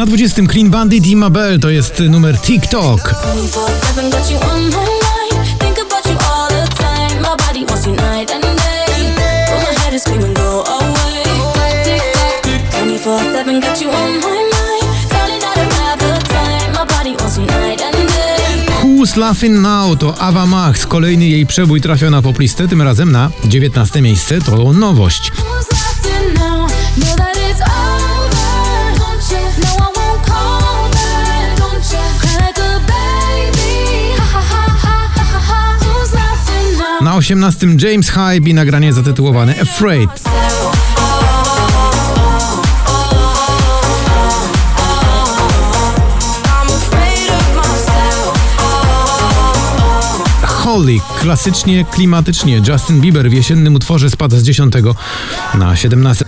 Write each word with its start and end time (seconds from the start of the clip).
Na 0.00 0.06
20 0.06 0.48
Clean 0.48 0.70
Bandit 0.70 1.06
i 1.06 1.16
Mabel 1.16 1.60
to 1.60 1.70
jest 1.70 1.98
numer 2.08 2.38
TikTok. 2.38 3.00
24/7 3.00 4.10
got 4.10 4.30
you 4.30 4.38
on 4.38 4.60
my 4.60 4.70
mind. 4.70 5.58
Think 5.58 5.78
about 5.78 6.06
you 6.06 6.18
all 6.32 6.48
the 6.48 6.74
time. 6.74 7.20
My 7.20 7.36
body 7.46 7.66
wants 7.68 7.86
you 7.86 7.92
night 7.92 8.30
and 8.30 8.42
day. 8.42 9.14
But 9.50 9.68
my 9.68 9.84
head 9.84 9.94
is 9.94 10.02
screaming, 10.02 10.34
go 10.34 10.64
away. 10.64 11.24
24/7 12.70 13.60
got 13.60 13.80
you 13.82 13.90
on 13.90 14.10
my 14.10 14.40
mind. 14.54 15.10
Darling, 15.10 15.42
I 15.42 15.58
don't 15.58 15.72
have 15.72 15.98
the 15.98 16.28
time. 16.28 16.72
My 16.72 16.86
body 16.96 17.22
wants 17.22 17.36
you 17.36 17.46
night 17.46 17.82
and 17.82 18.08
day. 18.08 18.72
Who's 18.82 19.16
Laughing 19.16 19.62
Now 19.62 19.96
to 19.96 20.14
Ava 20.18 20.46
Max. 20.46 20.86
Kolejny 20.86 21.28
jej 21.28 21.46
przebój 21.46 21.80
trafia 21.80 22.10
na 22.10 22.22
poplistę, 22.22 22.68
tym 22.68 22.82
razem 22.82 23.12
na 23.12 23.30
19 23.44 24.02
miejsce. 24.02 24.40
To 24.40 24.72
nowość. 24.72 25.32
Na 37.10 37.16
18 37.16 37.66
James 37.78 38.10
Hype 38.10 38.50
i 38.50 38.54
nagranie 38.54 38.92
zatytułowane 38.92 39.54
Afraid. 39.62 40.10
Holy, 50.42 51.00
klasycznie, 51.20 51.84
klimatycznie. 51.84 52.62
Justin 52.68 53.00
Bieber 53.00 53.30
w 53.30 53.32
jesiennym 53.32 53.74
utworze 53.74 54.10
spadł 54.10 54.36
z 54.36 54.42
10 54.42 54.74
na 55.54 55.76
17. 55.76 56.24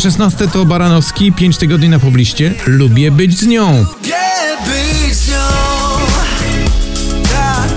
Na 0.00 0.02
16 0.02 0.48
to 0.48 0.64
Baranowski, 0.64 1.32
5 1.32 1.58
tygodni 1.58 1.88
na 1.88 1.98
pobliście. 1.98 2.54
Lubię 2.66 3.10
być 3.10 3.38
z 3.38 3.46
nią. 3.46 3.86
Tak. 7.22 7.70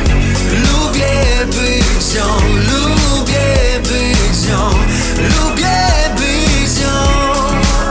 Lubię 0.52 1.46
być 1.46 2.04
z 2.04 2.16
nią. 2.16 2.24
Lubię 2.56 3.80
być 3.80 4.36
z 4.36 4.50
nią. 4.50 4.70
Lubię 5.18 5.78
być 6.16 6.70
z 6.70 6.80
nią. 6.80 6.88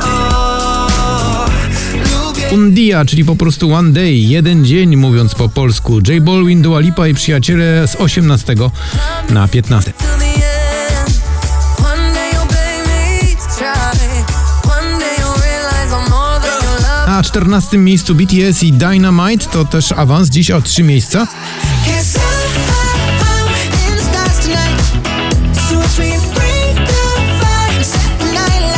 O, 0.03 1.47
Lubię 1.95 2.49
Undia, 2.53 3.05
czyli 3.05 3.25
po 3.25 3.37
prostu 3.37 3.75
One 3.75 3.93
Day, 3.93 4.13
jeden 4.13 4.65
dzień 4.65 4.97
mówiąc 4.97 5.35
po 5.35 5.49
polsku. 5.49 6.01
J 6.09 6.25
Balwin, 6.25 6.63
Dua 6.63 6.81
Lipa 6.81 7.09
i 7.09 7.15
przyjaciele 7.15 7.89
z 7.89 7.97
18 7.97 8.55
na 9.31 9.49
15. 9.49 9.93
Na 17.13 17.23
14 17.23 17.79
miejscu 17.79 18.15
BTS 18.15 18.63
i 18.63 18.73
Dynamite 18.73 19.47
to 19.47 19.65
też 19.65 19.93
awans, 19.93 20.29
dziś 20.29 20.51
o 20.51 20.63
3 20.63 20.83
miejsca. 20.83 21.27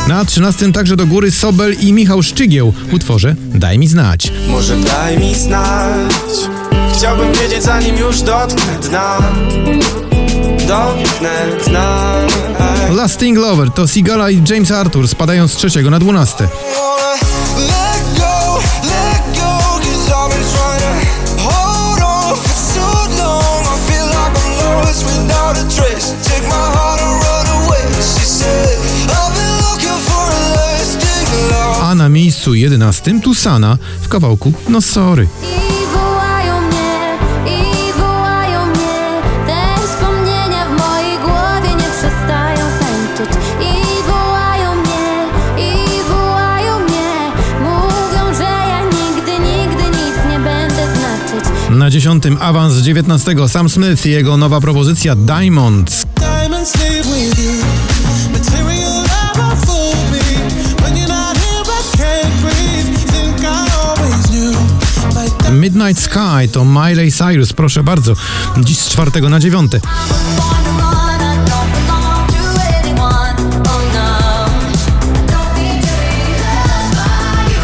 Na 0.09 0.25
13 0.25 0.73
także 0.73 0.97
do 0.97 1.07
góry 1.07 1.31
Sobel 1.31 1.77
i 1.81 1.93
Michał 1.93 2.23
Szczygieł 2.23 2.73
w 2.73 2.95
utworze 2.95 3.35
Daj 3.39 3.79
mi 3.79 3.89
znać. 3.89 4.33
Może 4.49 4.77
daj 4.77 5.19
mi 5.19 5.35
znać 5.35 6.13
Chciałbym 6.93 7.33
wiedzieć 7.33 7.63
zanim 7.63 7.97
już 7.97 8.21
dotknę 8.21 8.79
dna 8.89 9.19
Dotknę 10.69 11.47
dna 11.67 12.15
Lasting 12.91 13.39
Lover 13.39 13.71
to 13.71 13.87
Sigala 13.87 14.31
i 14.31 14.43
James 14.51 14.71
Arthur 14.71 15.09
spadają 15.09 15.49
z 15.49 15.57
trzeciego 15.57 15.91
na 15.91 15.99
12. 15.99 16.49
ja 48.65 48.81
nigdy, 48.85 49.33
nigdy 49.33 49.85
nic 49.85 50.17
nie 50.31 50.39
będę 50.39 50.87
znaczyć. 50.97 51.51
Na 51.71 51.91
10 51.91 52.25
awans 52.41 52.75
z 52.75 52.83
19 52.83 53.35
Sam 53.49 53.69
Smith 53.69 54.07
i 54.07 54.11
jego 54.11 54.37
nowa 54.37 54.61
propozycja 54.61 55.17
Diamonds. 55.17 56.07
Midnight 65.85 66.03
Sky 66.03 66.49
to 66.53 66.65
Miley 66.65 67.13
Cyrus, 67.13 67.53
proszę 67.53 67.83
bardzo. 67.83 68.13
Dziś 68.57 68.79
z 68.79 68.89
4 68.89 69.21
na 69.21 69.41
9. 69.41 69.71
Born 69.71 69.81
to 69.81 70.71
run, 70.71 71.21
I 71.21 71.37
don't 71.45 71.71
belong 71.73 72.29
to 72.33 72.63
anyone, 72.79 73.37
Don't 75.27 75.55
need 75.57 75.83
to 75.83 75.93
be 76.01 76.19
loved 76.41 76.95
by 76.97 77.53
you 77.53 77.63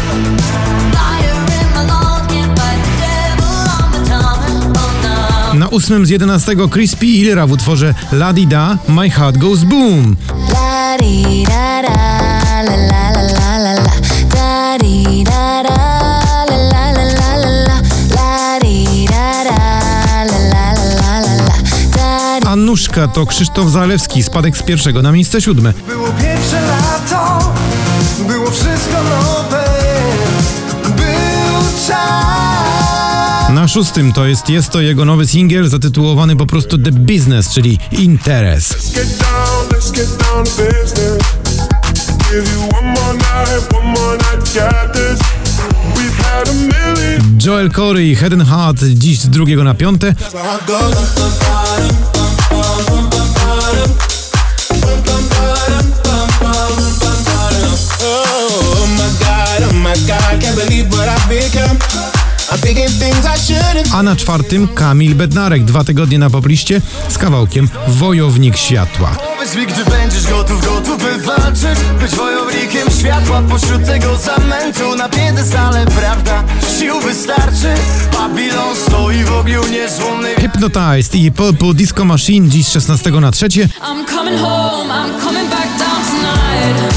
Fire 0.91 1.33
in 1.61 1.67
my 1.73 1.83
lungs, 1.87 2.27
can't 2.27 2.59
fight 2.59 2.81
the 2.83 2.93
devil 3.01 3.53
on 3.79 3.87
my 3.91 3.99
tongue, 4.09 5.59
no 5.59 5.65
Na 5.65 5.69
8 5.69 6.05
z 6.05 6.11
11 6.11 6.67
Crispy 6.71 7.07
Illera 7.07 7.47
w 7.47 7.51
utworze 7.51 7.93
La 8.11 8.33
Di 8.33 8.47
Da 8.47 8.77
My 8.87 9.09
Heart 9.09 9.37
Goes 9.37 9.63
Boom. 9.63 10.15
Anuszka 22.51 23.07
to 23.07 23.25
Krzysztof 23.25 23.71
Zalewski, 23.71 24.23
spadek 24.23 24.57
z 24.57 24.63
pierwszego 24.63 25.01
na 25.01 25.11
miejsce 25.11 25.41
siódme. 25.41 25.73
Było 25.87 26.07
pierwsze 26.07 26.61
lato 26.61 27.53
Było 28.27 28.51
wszystko 28.51 29.03
nowe 29.03 29.65
Był 30.83 31.87
czas 31.87 33.49
Na 33.53 33.67
szóstym 33.67 34.13
to 34.13 34.25
jest, 34.25 34.49
jest 34.49 34.69
to 34.69 34.81
jego 34.81 35.05
nowy 35.05 35.27
singiel 35.27 35.69
zatytułowany 35.69 36.35
po 36.35 36.45
prostu 36.45 36.77
The 36.77 36.91
Business, 36.91 37.49
czyli 37.49 37.79
Interes. 37.91 38.69
Let's 38.69 38.95
get 38.95 39.17
down, 39.17 39.67
let's 39.69 39.91
get 39.91 40.07
down 40.07 40.45
to 40.45 40.51
business. 40.51 41.37
Give 42.31 42.53
you 42.53 42.61
one 42.77 42.87
more 42.87 43.13
night, 43.13 43.73
one 43.73 43.87
more 43.87 44.17
night, 44.17 44.53
got 44.53 44.93
this. 44.93 45.19
We've 45.95 46.23
had 46.23 46.49
a 46.49 46.53
million. 46.53 47.39
Joel 47.45 47.69
Corey 47.71 48.11
i 48.11 48.15
Head 48.15 48.33
and 48.33 48.43
Heart 48.43 48.83
dziś 48.83 49.19
z 49.19 49.29
drugiego 49.29 49.63
na 49.63 49.73
piąte. 49.73 50.15
A 63.93 64.03
na 64.03 64.15
czwartym 64.15 64.67
Kamil 64.67 65.15
Bednarek, 65.15 65.65
dwa 65.65 65.83
tygodnie 65.83 66.19
na 66.19 66.29
popliście 66.29 66.81
z 67.09 67.17
kawałkiem 67.17 67.69
Wojownik 67.87 68.57
Światła. 68.57 69.15
Powiedz 69.35 69.55
mi, 69.55 69.67
gdy 69.67 69.85
będziesz 69.85 70.27
gotów, 70.27 70.65
gotów 70.65 70.97
by 70.97 71.17
walczyć 71.17 71.79
Być 71.99 72.11
wojownikiem 72.15 72.89
światła 72.99 73.41
pośród 73.49 73.85
tego 73.85 74.17
zamętu 74.17 74.95
Na 74.95 75.09
piedestale, 75.09 75.85
prawda, 75.85 76.43
sił 76.79 76.99
wystarczy 76.99 77.73
Babilon 78.13 78.75
stoi 78.75 79.23
w 79.23 79.31
ogniu 79.33 79.67
niezłomnej 79.67 80.35
Hypnotized 80.35 81.15
i 81.15 81.31
Purple 81.31 81.73
Disco 81.73 82.05
Machine 82.05 82.49
dziś 82.49 82.67
z 82.67 82.71
16 82.71 83.11
na 83.11 83.31
trzecie. 83.31 83.65
I'm 83.65 84.05
coming 84.15 84.39
home, 84.39 84.93
I'm 84.93 85.21
coming 85.21 85.49
back 85.49 85.69
down 85.79 86.01
tonight. 86.11 86.93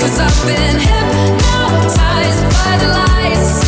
Cause 0.00 0.22
I've 0.22 0.46
been 0.46 0.80
hypnotized 0.80 2.42
by 2.44 2.78
the 2.78 2.88
lights. 2.88 3.67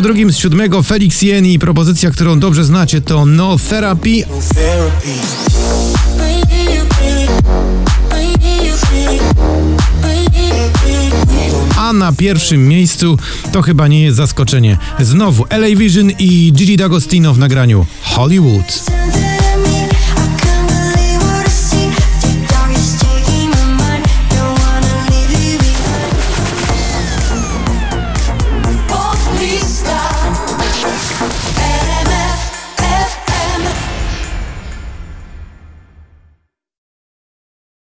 Na 0.00 0.04
drugim 0.04 0.32
z 0.32 0.36
siódmego 0.36 0.82
Felix 0.82 1.22
Jen 1.22 1.46
i 1.46 1.58
propozycja, 1.58 2.10
którą 2.10 2.40
dobrze 2.40 2.64
znacie 2.64 3.00
to 3.00 3.26
No 3.26 3.56
Therapy. 3.68 4.24
A 11.76 11.92
na 11.92 12.12
pierwszym 12.12 12.68
miejscu 12.68 13.18
to 13.52 13.62
chyba 13.62 13.88
nie 13.88 14.02
jest 14.02 14.16
zaskoczenie. 14.16 14.78
Znowu 15.00 15.44
LA 15.50 15.76
Vision 15.76 16.10
i 16.18 16.52
Gigi 16.52 16.76
D'Agostino 16.76 17.34
w 17.34 17.38
nagraniu 17.38 17.86
Hollywood. 18.02 18.84